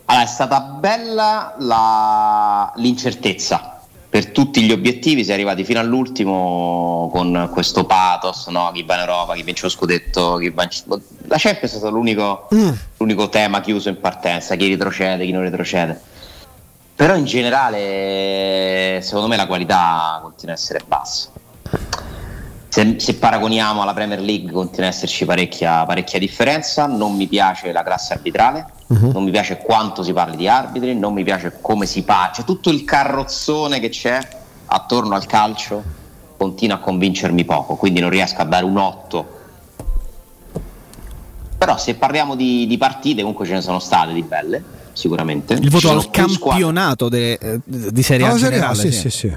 [0.04, 2.72] allora, è stata bella la...
[2.76, 3.73] l'incertezza
[4.14, 8.70] per tutti gli obiettivi si è arrivati fino all'ultimo con questo pathos, no?
[8.72, 10.68] chi va in Europa, chi vince lo scudetto, chi va in...
[11.26, 12.68] la Champions è stato l'unico, mm.
[12.98, 16.00] l'unico tema chiuso in partenza, chi retrocede, chi non retrocede.
[16.94, 21.30] Però in generale secondo me la qualità continua a essere bassa.
[22.68, 27.72] Se, se, paragoniamo alla Premier League continua ad esserci parecchia, parecchia differenza, non mi piace
[27.72, 29.12] la classe arbitrale, uh-huh.
[29.12, 32.44] non mi piace quanto si parli di arbitri, non mi piace come si parla, cioè
[32.44, 34.18] tutto il carrozzone che c'è
[34.66, 35.82] attorno al calcio
[36.36, 39.42] continua a convincermi poco, quindi non riesco a dare un 8.
[41.56, 45.54] Però se parliamo di, di partite comunque ce ne sono state di belle, sicuramente.
[45.54, 49.36] Il voto al campionato de, eh, di Serie A no, generale, sì, sì, sì.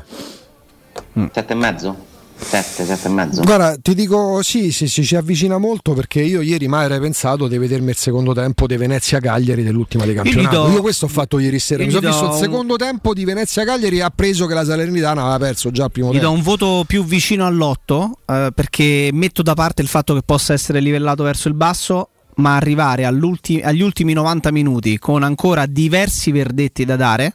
[1.19, 1.27] Mm.
[1.31, 1.95] Sette e mezzo?
[2.39, 3.41] 7, 7 e mezzo.
[3.41, 7.47] Guarda, ti dico sì, sì, sì, ci avvicina molto perché io ieri mai avrei pensato
[7.47, 10.55] di vedermi il secondo tempo di Venezia-Cagliari dell'ultima di campionato.
[10.55, 11.83] Io, do, io questo ho fatto ieri sera.
[11.83, 15.37] Mi sono visto il secondo tempo di Venezia-Cagliari e ha preso che la Salernitana aveva
[15.39, 16.27] perso già il primo gli tempo.
[16.27, 20.53] do un voto più vicino all'otto eh, perché metto da parte il fatto che possa
[20.53, 26.85] essere livellato verso il basso ma arrivare agli ultimi 90 minuti con ancora diversi verdetti
[26.85, 27.33] da dare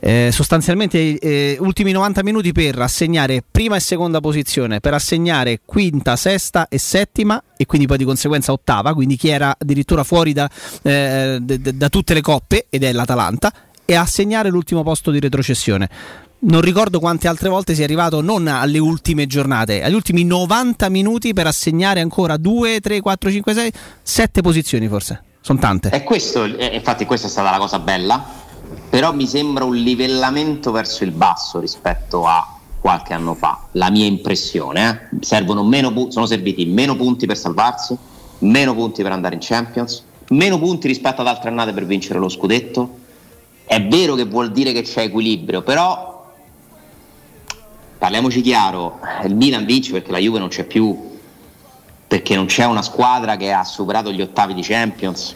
[0.00, 6.16] eh, sostanzialmente eh, ultimi 90 minuti per assegnare prima e seconda posizione, per assegnare quinta,
[6.16, 10.48] sesta e settima e quindi poi di conseguenza ottava, quindi chi era addirittura fuori da,
[10.82, 13.52] eh, d- d- da tutte le coppe ed è l'Atalanta
[13.84, 15.88] e assegnare l'ultimo posto di retrocessione.
[16.38, 20.88] Non ricordo quante altre volte si è arrivato non alle ultime giornate, agli ultimi 90
[20.90, 25.22] minuti per assegnare ancora 2, 3, 4, 5, 6, 7 posizioni forse.
[25.40, 25.90] Sono tante.
[25.90, 28.44] E questo, eh, infatti, questa è stata la cosa bella
[28.88, 34.06] però mi sembra un livellamento verso il basso rispetto a qualche anno fa, la mia
[34.06, 35.10] impressione.
[35.12, 35.24] Eh?
[35.24, 37.96] Servono meno pu- sono serviti meno punti per salvarsi,
[38.38, 42.28] meno punti per andare in Champions, meno punti rispetto ad altre annate per vincere lo
[42.28, 42.98] scudetto.
[43.64, 46.32] È vero che vuol dire che c'è equilibrio, però
[47.98, 51.16] parliamoci chiaro, il Milan vince perché la Juve non c'è più,
[52.06, 55.34] perché non c'è una squadra che ha superato gli ottavi di Champions,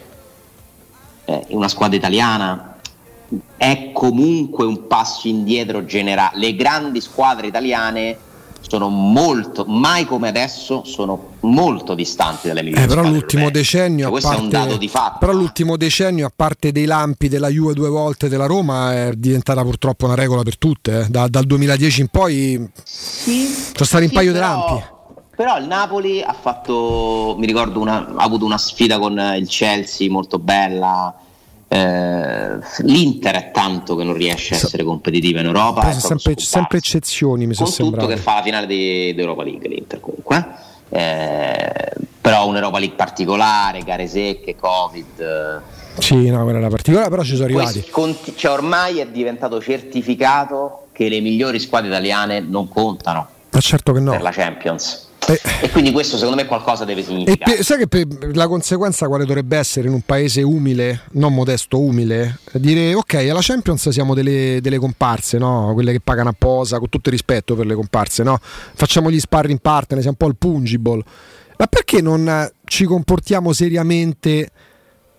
[1.25, 2.77] è una squadra italiana,
[3.57, 6.39] è comunque un passo indietro generale.
[6.39, 8.19] Le grandi squadre italiane
[8.61, 12.85] sono molto, mai come adesso, sono molto distanti dalle migliori.
[12.85, 15.19] Eh, però l'ultimo decennio, cioè, questo parte, è un dato di fatto.
[15.19, 19.63] Però l'ultimo decennio, a parte dei lampi della Juve due volte della Roma, è diventata
[19.63, 21.01] purtroppo una regola per tutte.
[21.01, 21.07] Eh.
[21.09, 24.85] Da, dal 2010 in poi sì, sono stati sì, un paio però, di lampi.
[25.35, 30.11] Però il Napoli ha fatto, mi ricordo, una, ha avuto una sfida con il Chelsea
[30.11, 31.15] molto bella
[31.73, 35.89] eh, L'Inter è tanto che non riesce a essere competitiva in Europa.
[35.89, 38.09] È sempre, sempre, eccezioni, mi sono sembrato.
[38.09, 40.45] che fa la finale di, di Europa League l'Inter comunque.
[40.89, 45.63] Eh, però un'Europa League particolare, gare secche, Covid.
[45.99, 47.87] Sì, no, quella era particolare, però ci sono arrivati.
[47.89, 53.29] Conti- cioè, ormai è diventato certificato che le migliori squadre italiane non contano.
[53.49, 54.11] Ma certo che no.
[54.11, 55.10] Per la Champions.
[55.29, 55.41] Eh.
[55.63, 57.59] E quindi questo secondo me qualcosa deve significare.
[57.59, 61.79] E sai che per, la conseguenza quale dovrebbe essere in un paese umile, non modesto,
[61.79, 62.39] umile?
[62.53, 65.71] Dire ok, alla Champions siamo delle, delle comparse, no?
[65.75, 68.39] quelle che pagano a posa, con tutto il rispetto per le comparse, no?
[68.41, 71.03] facciamo gli sparring partner, siamo un po' il pungible.
[71.59, 74.51] Ma perché non ci comportiamo seriamente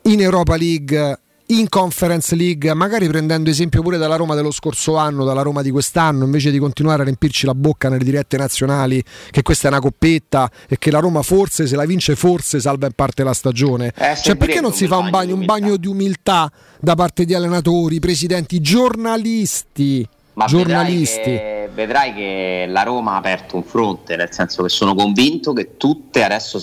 [0.03, 1.19] in Europa League
[1.59, 5.69] in Conference League, magari prendendo esempio pure dalla Roma dello scorso anno, dalla Roma di
[5.69, 9.81] quest'anno, invece di continuare a riempirci la bocca nelle dirette nazionali che questa è una
[9.81, 13.91] coppetta e che la Roma forse se la vince forse salva in parte la stagione.
[13.97, 17.33] Eh, cioè perché non si fa un bagno, un bagno di umiltà da parte di
[17.33, 20.07] allenatori, presidenti, giornalisti?
[20.33, 21.31] Ma giornalisti.
[21.31, 25.51] Vedrai che, vedrai che la Roma ha aperto un fronte, nel senso che sono convinto
[25.51, 26.61] che tutte adesso,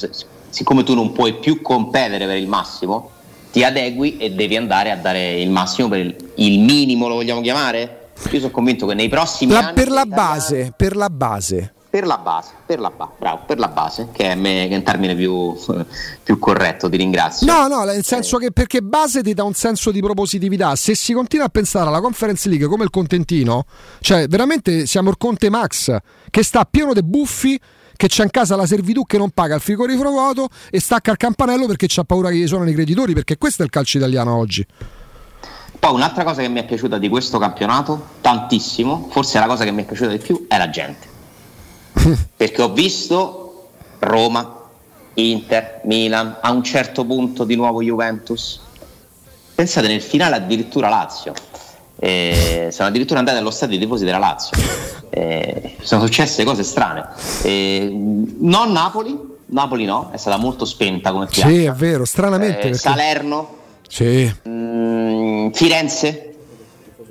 [0.49, 3.17] siccome tu non puoi più competere per il massimo,
[3.59, 7.41] ti adegui e devi andare a dare il massimo per il, il minimo, lo vogliamo
[7.41, 8.11] chiamare?
[8.31, 9.75] Io sono convinto che nei prossimi la, anni.
[9.75, 11.73] Per la base, per la base.
[11.91, 14.77] Per la base, per la, ba- bravo, per la base, che è, me, che è
[14.77, 15.57] un termine più,
[16.23, 17.53] più, corretto, ti ringrazio.
[17.53, 20.77] No, no, nel senso che perché base ti dà un senso di propositività.
[20.77, 23.65] Se si continua a pensare alla Conference League come il contentino,
[23.99, 25.97] cioè veramente siamo il Conte Max,
[26.31, 27.59] che sta pieno di buffi
[27.99, 31.17] che c'è in casa la servitù che non paga il frigorifero vuoto e stacca il
[31.17, 34.37] campanello perché c'ha paura che gli suonano i creditori, perché questo è il calcio italiano
[34.37, 34.65] oggi.
[35.77, 39.73] Poi un'altra cosa che mi è piaciuta di questo campionato, tantissimo, forse la cosa che
[39.73, 41.09] mi è piaciuta di più, è la gente.
[42.37, 44.63] perché ho visto Roma,
[45.15, 48.61] Inter, Milan, a un certo punto di nuovo Juventus.
[49.57, 51.33] Pensate nel finale addirittura Lazio.
[52.01, 54.57] Eh, sono addirittura andati allo stadio i tifosi della Lazio.
[55.11, 57.09] Eh, sono successe cose strane.
[57.43, 57.91] Eh,
[58.39, 61.49] non Napoli, Napoli no, è stata molto spenta come piazza.
[61.49, 62.59] Sì, è vero, stranamente.
[62.59, 62.79] Eh, perché...
[62.79, 63.57] Salerno,
[63.89, 64.33] sì.
[64.43, 66.25] mh, mm, Firenze.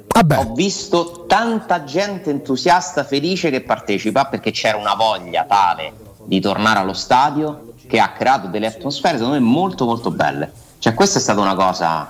[0.07, 0.37] Vabbè.
[0.37, 6.79] Ho visto tanta gente entusiasta, felice che partecipa perché c'era una voglia tale di tornare
[6.79, 10.51] allo stadio che ha creato delle atmosfere secondo me molto molto belle.
[10.79, 12.09] Cioè questa è stata una cosa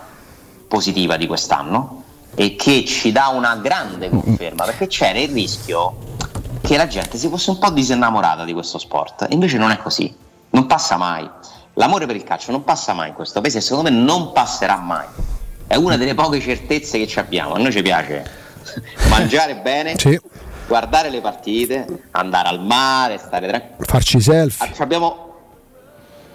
[0.68, 2.04] positiva di quest'anno
[2.40, 5.98] e che ci dà una grande conferma perché c'era il rischio
[6.62, 9.26] che la gente si fosse un po' disinnamorata di questo sport.
[9.32, 10.16] Invece non è così.
[10.52, 11.28] Non passa mai.
[11.74, 14.78] L'amore per il calcio non passa mai in questo paese e secondo me non passerà
[14.78, 15.08] mai.
[15.66, 17.56] È una delle poche certezze che ci abbiamo.
[17.56, 18.30] A noi ci piace
[19.10, 20.20] mangiare bene sì.
[20.68, 24.76] guardare le partite andare al mare stare tranquilli farci selfie.
[24.78, 25.26] Abbiamo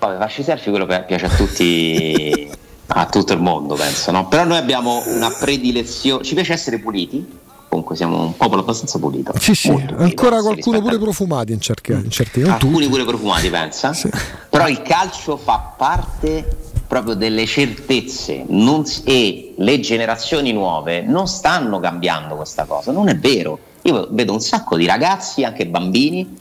[0.00, 2.50] Vabbè, farci selfie quello piace a tutti
[2.94, 4.10] a tutto il mondo, penso.
[4.10, 4.28] No?
[4.28, 7.40] Però noi abbiamo una predilezione, ci piace essere puliti.
[7.68, 9.32] Comunque siamo un popolo abbastanza pulito.
[9.38, 12.88] Sì, sì, pulito, ancora qualcuno pure profumati in certi, in certi Alcuni tutti.
[12.88, 13.94] pure profumati, pensa.
[13.94, 14.10] Sì.
[14.50, 21.80] Però il calcio fa parte proprio delle certezze non, e le generazioni nuove non stanno
[21.80, 23.58] cambiando questa cosa, non è vero.
[23.82, 26.38] Io vedo un sacco di ragazzi, anche bambini,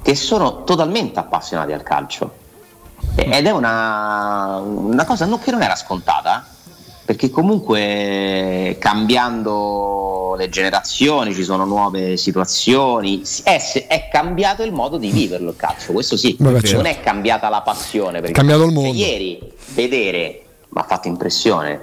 [0.00, 2.40] che sono totalmente appassionati al calcio
[3.14, 6.46] ed è una, una cosa non, che non era scontata,
[7.04, 15.10] perché comunque cambiando le generazioni ci sono nuove situazioni, è, è cambiato il modo di
[15.10, 16.76] viverlo il calcio, questo sì, Vabbè, certo.
[16.76, 18.92] non è cambiata la passione, perché cambiato il mondo.
[18.92, 19.40] ieri
[19.74, 21.80] vedere, mi ha fatto impressione,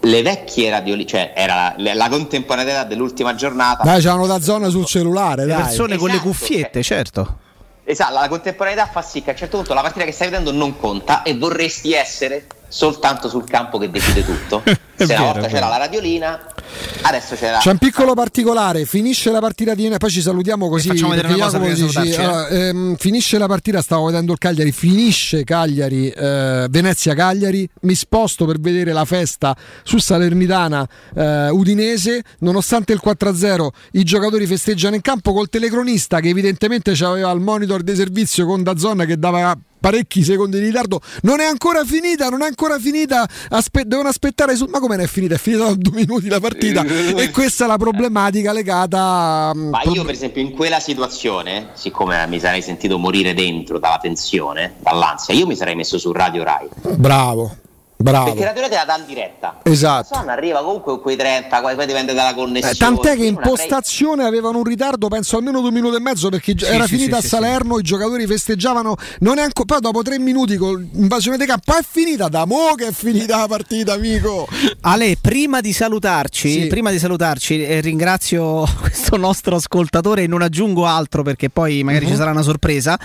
[0.00, 3.84] le vecchie radioline, cioè era la, la, contemporaneità dell'ultima giornata.
[3.84, 5.62] Dai, c'erano da zona sul cellulare, le dai.
[5.62, 7.36] persone esatto, con le esatto, cuffiette, certo.
[7.84, 10.52] Esatto, la contemporaneità fa sì che a un certo punto la partita che stai vedendo
[10.52, 14.62] non conta e vorresti essere soltanto sul campo che decide tutto.
[14.94, 16.51] Se una volta c'era la radiolina,
[17.02, 17.58] adesso c'era.
[17.58, 20.88] C'è un piccolo particolare: finisce la partita di poi ci salutiamo così.
[20.88, 24.72] E facciamo vedere una cosa dici, allora, ehm, finisce la partita, stavo vedendo il Cagliari,
[24.72, 27.68] finisce Cagliari, eh, Venezia-Cagliari.
[27.82, 32.22] Mi sposto per vedere la festa su Salernitana eh, Udinese.
[32.38, 37.82] Nonostante il 4-0, i giocatori festeggiano in campo col telecronista che evidentemente aveva il monitor
[37.82, 41.00] di servizio con Dazzon che dava parecchi secondi di ritardo.
[41.22, 43.28] Non è ancora finita, non è ancora finita.
[43.48, 44.66] Aspe- devono aspettare su.
[44.66, 45.34] Ma come non è finita?
[45.34, 46.51] È finita da due minuti la partita.
[47.16, 49.52] e questa è la problematica legata.
[49.54, 53.98] Mm, Ma io, per esempio, in quella situazione, siccome mi sarei sentito morire dentro dalla
[54.00, 56.68] tensione, dall'ansia, io mi sarei messo su Radio Rai.
[56.96, 57.56] Bravo.
[58.02, 58.24] Bravo.
[58.26, 59.58] Perché la teoria te la dà in diretta.
[59.62, 60.14] Esatto.
[60.14, 62.74] Son arriva comunque con quei 30, poi dipende dalla connessione.
[62.74, 66.54] Eh, tant'è che in postazione avevano un ritardo, penso almeno due minuti e mezzo, perché
[66.56, 68.96] sì, era sì, finita sì, a Salerno, i giocatori festeggiavano.
[69.20, 69.60] Non è ancora.
[69.62, 72.28] Poi dopo tre minuti con invasione di campo è finita.
[72.28, 74.48] Da mo' che è finita la partita, amico.
[74.80, 80.84] Ale, prima di salutarci, prima di salutarci, eh, ringrazio questo nostro ascoltatore e non aggiungo
[80.84, 82.10] altro perché poi magari uh-huh.
[82.10, 82.20] ci mhm.
[82.20, 82.98] sarà una sorpresa.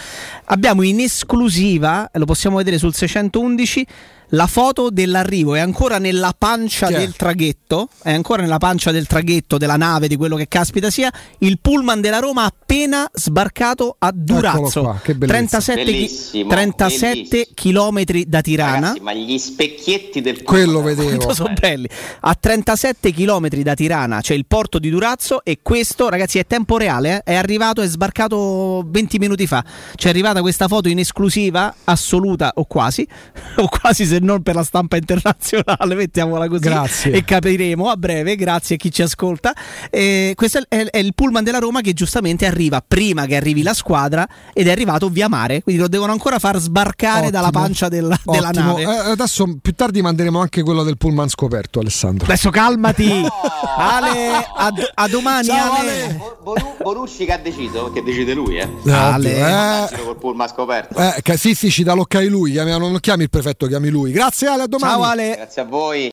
[0.45, 3.88] Abbiamo in esclusiva, lo possiamo vedere sul 611
[4.32, 9.57] la foto dell'arrivo è ancora nella pancia del traghetto, è ancora nella pancia del traghetto
[9.57, 14.82] della nave, di quello che caspita sia, il pullman della Roma appena sbarcato a Durazzo,
[14.82, 18.88] qua, 37, Bellissimo, 37 km da Tirana.
[18.88, 21.34] Ragazzi, ma gli specchietti del Quello pullman, vedevo.
[21.34, 21.88] Sono belli.
[22.21, 26.78] A 37 km da Tirana c'è il porto di Durazzo e questo, ragazzi, è tempo
[26.78, 27.17] reale.
[27.17, 27.23] eh?
[27.23, 29.63] È arrivato, è sbarcato 20 minuti fa.
[29.95, 33.07] Ci è arrivata questa foto in esclusiva assoluta o quasi,
[33.57, 36.61] o quasi se non per la stampa internazionale, mettiamola così.
[36.61, 37.11] Grazie.
[37.11, 39.53] E capiremo a breve, grazie a chi ci ascolta.
[39.89, 43.74] Eh, questo è, è il pullman della Roma che giustamente arriva prima che arrivi la
[43.74, 47.32] squadra ed è arrivato via mare, quindi lo devono ancora far sbarcare Ottimo.
[47.32, 48.82] dalla pancia della, della nave.
[48.84, 52.26] Eh, adesso più tardi manderemo anche quello del pullman scoperto, Alessandro.
[52.26, 53.11] Adesso calmati,
[53.78, 54.28] Ale.
[54.55, 55.89] A, a domani, Ciao, Ale.
[56.05, 56.13] Ale.
[56.18, 57.86] Bo- Boru- Bonucci che ha deciso?
[57.86, 58.68] Perché decide lui, eh?
[58.89, 59.34] Ale.
[59.36, 60.97] Eh, Immagino col pullman scoperto.
[60.97, 62.51] eh, che sì, sì, ci dà l'ok lui.
[62.51, 64.16] Chiami- non chiami il prefetto, chiami lui.
[64.16, 64.93] Grazie Ale, a domani.
[64.93, 65.36] Ciao Ale.
[65.36, 66.05] Grazie a voi.